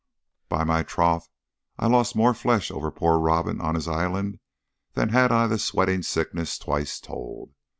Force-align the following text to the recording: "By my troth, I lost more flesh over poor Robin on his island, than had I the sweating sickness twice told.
"By 0.49 0.63
my 0.63 0.81
troth, 0.81 1.29
I 1.77 1.85
lost 1.85 2.15
more 2.15 2.33
flesh 2.33 2.71
over 2.71 2.89
poor 2.89 3.19
Robin 3.19 3.61
on 3.61 3.75
his 3.75 3.87
island, 3.87 4.39
than 4.93 5.09
had 5.09 5.31
I 5.31 5.45
the 5.45 5.59
sweating 5.59 6.01
sickness 6.01 6.57
twice 6.57 6.99
told. 6.99 7.53